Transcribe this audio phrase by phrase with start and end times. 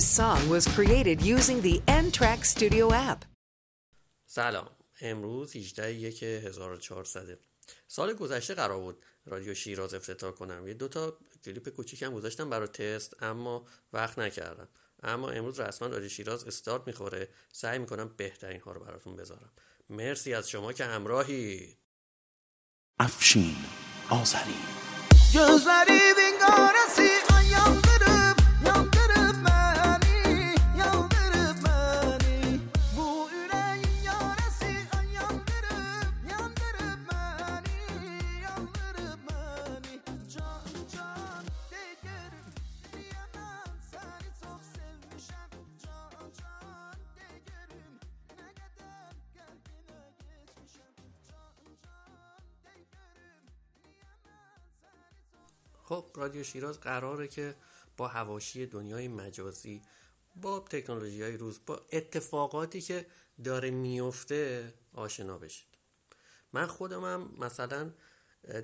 [0.00, 3.24] This song was created using the N-Track Studio app.
[4.26, 4.70] سلام.
[5.00, 7.38] امروز 18 یک 1400
[7.88, 10.68] سال گذشته قرار بود رادیو شیراز افتتاح کنم.
[10.68, 14.68] یه دوتا کلیپ کوچیکم گذاشتم برای تست اما وقت نکردم.
[15.02, 17.28] اما امروز رسما رادیو شیراز استارت می‌خوره.
[17.52, 19.52] سعی می‌کنم بهترین ها رو براتون بذارم.
[19.90, 21.76] مرسی از شما که همراهی
[22.98, 23.56] افشین
[24.10, 24.60] آذری.
[25.34, 27.02] Gözleri bin karası
[27.36, 27.89] ay
[55.90, 57.54] خب رادیو شیراز قراره که
[57.96, 59.82] با هواشی دنیای مجازی
[60.36, 63.06] با تکنولوژی های روز با اتفاقاتی که
[63.44, 65.66] داره میفته آشنا بشید
[66.52, 67.90] من خودمم مثلا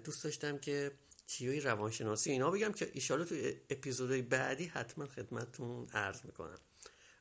[0.05, 0.92] دوست داشتم که
[1.27, 3.34] چیوی روانشناسی اینا بگم که ایشالا تو
[3.70, 6.59] اپیزودهای بعدی حتما خدمتتون عرض می‌کنم.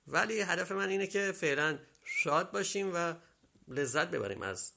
[0.07, 3.13] ولی هدف من اینه که فعلا شاد باشیم و
[3.67, 4.71] لذت ببریم از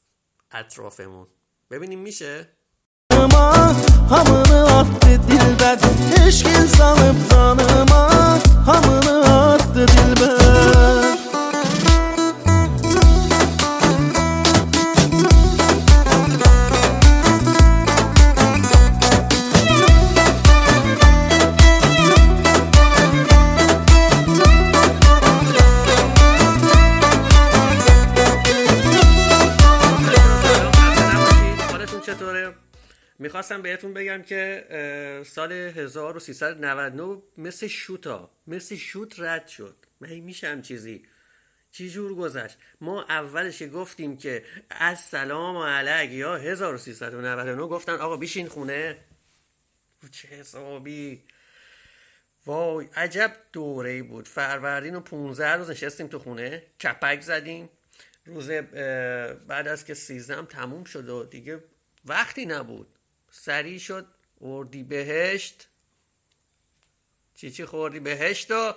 [0.50, 1.26] اطرافمون.
[1.70, 2.57] ببینیم میشه؟
[3.18, 3.72] Canıma
[4.10, 5.78] hamını attı dilber.
[6.26, 8.08] Eşkil salıp canıma
[8.66, 11.07] hamını attı dilber
[33.18, 34.64] می‌خواستم بهتون بگم که
[35.26, 39.76] سال 1399 مثل شوتا مثل شوت رد شد.
[40.00, 41.04] من میشم چیزی.
[41.70, 48.16] چی جور گذشت؟ ما اولش گفتیم که از سلام و علیک یا 1399 گفتن آقا
[48.16, 48.98] بیشین خونه.
[50.10, 51.22] چه حسابی؟
[52.46, 54.28] وای عجب دوره بود.
[54.28, 57.68] فروردین و 15 روز نشستیم تو خونه کپک زدیم.
[58.26, 61.64] روز بعد از که سیزدهم تموم شد و دیگه
[62.04, 62.97] وقتی نبود.
[63.30, 64.06] سریع شد.
[64.40, 65.68] اردی بهشت.
[67.34, 68.74] چی چی خوردی؟ بهشت و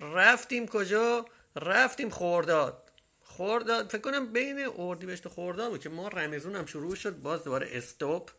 [0.00, 2.90] رفتیم کجا؟ رفتیم خورداد.
[3.22, 7.16] خورداد فکر کنم بین اردی بهشت و خورداد بود که ما رمزون هم شروع شد
[7.16, 8.30] باز دوباره استوب.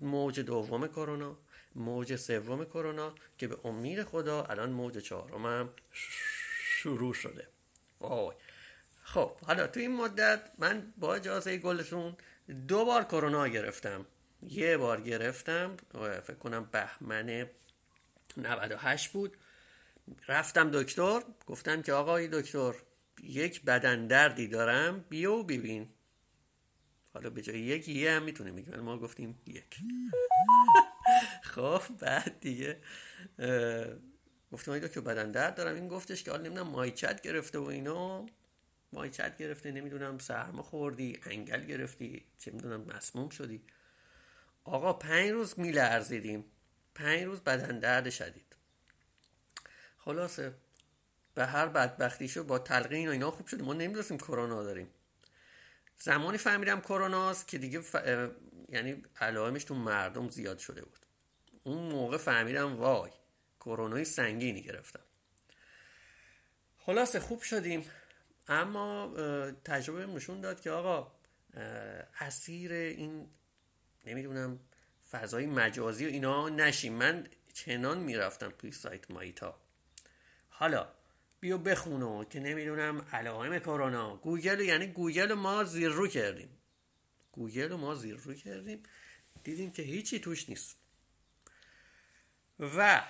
[0.00, 1.38] موج دوم کرونا
[1.74, 5.70] موج سوم کرونا که به امید خدا الان موج چهارم هم
[6.82, 7.48] شروع شده.
[8.00, 8.36] وای.
[9.02, 12.16] خب حالا تو این مدت من با اجازه گلتون
[12.50, 14.06] دو بار کرونا گرفتم.
[14.42, 15.76] یه بار گرفتم.
[16.22, 17.46] فکر کنم بهمن
[18.36, 19.36] 98 بود.
[20.28, 21.20] رفتم دکتر.
[21.46, 22.74] گفتن که آقای دکتر
[23.22, 25.04] یک بدن دردی دارم.
[25.08, 25.88] بیا و ببین.
[27.14, 29.76] حالا به جای یک یه هم می‌تونه ولی ما گفتیم یک.
[31.54, 32.80] خب بعد دیگه
[34.52, 35.74] گفتم آقای دکتر بدن درد دارم.
[35.74, 38.26] این گفتش که حالا نمی‌دونم مایچت گرفته و اینا
[38.92, 43.62] مایچت گرفته نمی‌دونم سرما خوردی انگل گرفتی چه می‌دونم مسموم شدی.
[44.64, 46.44] آقا پنج روز میلرزیدیم.
[46.94, 48.56] پنج روز بدن درد شدید.
[49.98, 50.54] خلاصه
[51.34, 54.90] به هر بدبختی شد با تلقین و اینا خوب شدیم ما نمی‌دونستیم کرونا داریم.
[55.98, 57.96] زمانی فهمیدم کروناست که دیگه ف...
[58.68, 61.06] یعنی علائمش تو مردم زیاد شده بود.
[61.62, 63.10] اون موقع فهمیدم وای
[63.60, 65.00] کرونای سنگینی گرفتم.
[66.78, 67.90] خلاصه خوب شدیم.
[68.50, 69.14] اما
[69.64, 71.12] تجربه نشون داد که آقا
[72.20, 73.28] اسیر این
[74.06, 74.60] نمی‌دونم
[75.10, 79.60] فضای مجازی و اینا نشیم من چنان می‌رفتم توی سایت مایتا.
[80.48, 80.88] حالا
[81.40, 84.16] بیا بخونو که نمی‌دونم علائم کرونا.
[84.16, 86.58] گوگل یعنی گوگل ما زیر رو کردیم.
[87.32, 88.82] گوگل ما زیر رو کردیم.
[89.44, 90.76] دیدیم که هیچی توش نیست.
[92.60, 93.02] و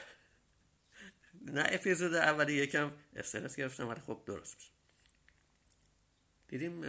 [1.41, 4.57] نه اپیزود اولی یکم استرس گرفتم ولی خب درست
[6.51, 6.85] دیدیم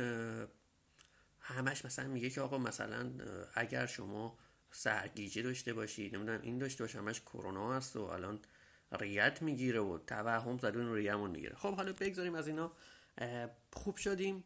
[1.39, 3.11] همش مثلا میگه که آقا مثلا
[3.53, 4.37] اگر شما
[4.71, 8.39] سرگیجه داشته باشی نمی‌دونم این داشته باشه همش کرونا هست و الان
[8.99, 11.55] ریه‌ت می‌گیره و توهم زده اون ریه‌مون می‌گیره.
[11.55, 12.71] خب حالا بگذاریم از اینا.
[13.73, 14.43] خوب شدیم.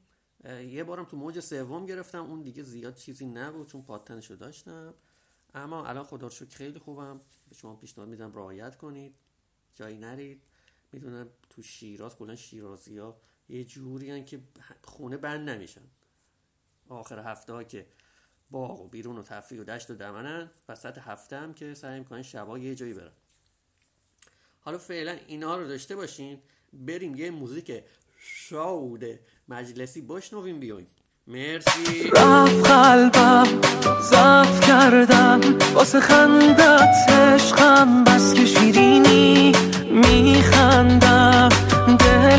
[0.50, 2.23] یه بارم تو موج سوم گرفتم.
[2.23, 4.94] اون دیگه زیاد چیزی نبود چون پاتنشو داشتم.
[5.53, 7.21] اما الان خدا رو خیلی خوبم.
[7.50, 9.15] به شما پیشنهاد میدم رعایت کنید.
[9.75, 10.41] جایی نرید.
[10.91, 14.39] می‌دونم تو شیراز کلا شیرازی ها یه جوری که
[14.83, 15.81] خونه بند نمیشن.
[16.89, 17.86] آخر هفته ها که
[18.51, 22.21] باغ و بیرون و تفریح و دشت و دمنن وسط هفته هم که سعی می‌کنن
[22.21, 23.12] شبا یه جایی برن.
[24.59, 26.39] حالا فعلا اینا رو داشته باشین
[26.74, 27.83] بریم یه موزیک
[28.19, 29.06] شاود
[29.47, 30.88] مجلسی بشنویم بیایم
[31.27, 32.09] مرسی.
[32.09, 33.62] رفت قلبم
[34.01, 35.42] زفت کردم
[35.74, 39.51] واسه خندت عشقم بس که شیرینی
[39.92, 41.50] میخندم.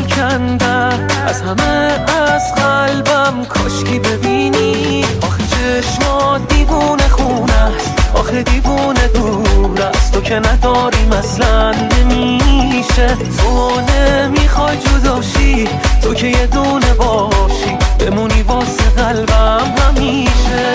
[0.07, 1.07] دل کندم.
[1.27, 1.99] از همه
[2.33, 5.05] از قلبم کشکی ببینی.
[5.21, 7.71] آخه چشمات دیوونه خونه
[8.13, 10.13] آخه دیوونه دور است.
[10.13, 13.17] تو که نداریم اصلا نمیشه.
[13.37, 15.67] تو نمی‌خوای جداشی
[16.01, 17.77] تو که یه دونه باشی.
[17.99, 20.73] بمونی واسه قلبم همیشه.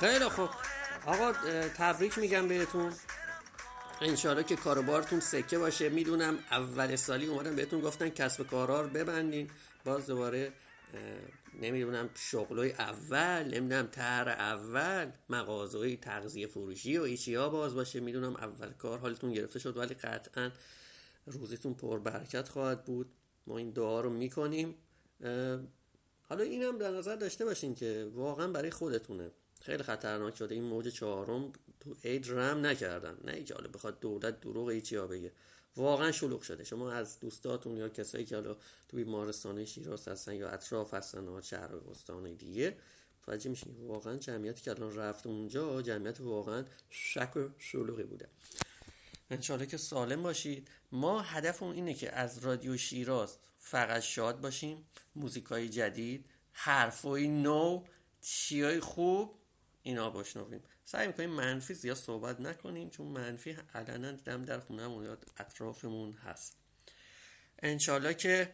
[0.00, 0.48] خیلی خوب.
[1.06, 1.32] آقا
[1.76, 2.92] تبریک میگم بهتون.
[4.00, 5.88] انشالله که کاروبارتون سکه باشه.
[5.88, 9.50] می‌دونم اول سالی اومدم بهتون گفتن کسب کارها رو ببندین.
[9.84, 10.52] باز دوباره
[11.60, 18.00] نمی‌دونم شغلای اول نمی‌دونم تر اول مغازه تغذیه فروشی و ایچیا باز باشه.
[18.00, 20.50] می‌دونم اول کار حالتون گرفته شد ولی قطعا
[21.26, 23.08] روزتون پر برکت خواهد بود.
[23.46, 24.74] ما این دعا رو می‌کنیم.
[26.28, 29.30] حالا اینم در نظر داشته باشین که واقعا برای خودتونه.
[29.60, 30.54] خیلی خطرناک شده.
[30.54, 33.18] این موج چهارم تو عید رم نکردن.
[33.24, 35.32] نه اینکه حالا بخواد دولت دروغ هیچی ها بگه.
[35.76, 36.64] واقعا شلوغ شده.
[36.64, 38.56] شما از دوستاتون یا کسایی که حالا
[38.88, 42.76] تو بیمارستان شیراز هستن یا اطراف هستن ها شهر و استان دیگه
[43.22, 43.76] متوجه میشین.
[43.86, 48.28] واقعا جمعیتی که الان رفت اونجا جمعیت واقعا شک و شلوغی بوده.
[49.30, 50.68] انشالله که سالم باشید.
[50.92, 54.86] ما هدفمون اینه که از رادیو شیراز فقط شاد باشیم.
[55.16, 57.84] موزیکای جدید حرفای نو
[58.20, 59.34] چیای خوب.
[59.82, 65.18] اینا بشنویم سعی می‌کنیم منفی زیاد صحبت نکنیم چون منفی علنا دیدم در خونهمون یا
[65.36, 66.56] اطرافمون هست.
[67.58, 68.52] انشالله که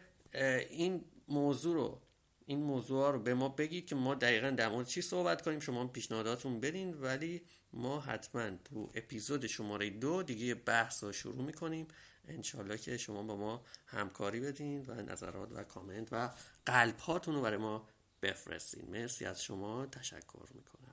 [0.69, 2.01] این موضوع رو
[2.45, 5.59] این موضوع رو به ما بگید که ما دقیقا در مورد چی صحبت کنیم.
[5.59, 7.41] شما پیشنهاداتون بدین ولی
[7.73, 11.87] ما حتما تو اپیزود شماره دو دیگه بحث رو شروع می‌کنیم.
[12.27, 16.29] انشالله که شما با ما همکاری بدین و نظرات و کامنت و
[16.65, 17.87] قلب هاتون رو برای ما
[18.21, 18.91] بفرستین.
[18.91, 19.85] مرسی از شما.
[19.85, 20.84] تشکر می‌کنم.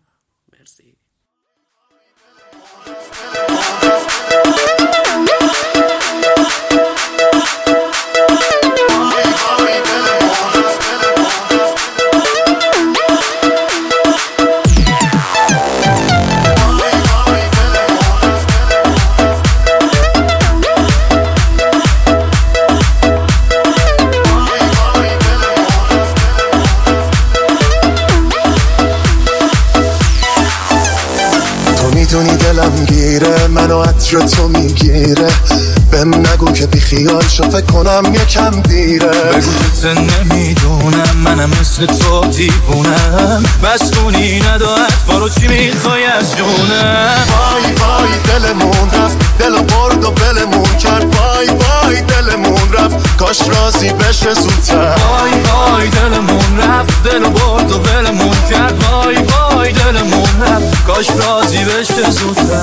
[0.63, 0.97] مرسی
[3.35, 3.42] تو
[33.55, 35.29] منو عطر تو می‌گیره.
[35.91, 39.07] بهم نگو که بی خیال شو فکر کنم یکم دیره.
[39.07, 43.45] بگو نمی‌دونم منم مثل تو دیوونم.
[43.65, 49.92] بستونی ندارد فارو چی می‌خوای از جونم؟ وای وای دلمون رفت دل برد
[53.23, 54.77] کاش راضی بشه زودتر.
[54.77, 58.85] وای وای دلمون رفت دل برد و ولمون کرد.
[58.85, 62.63] وای وای دلمون رفت کاش راضی بشه زودتر.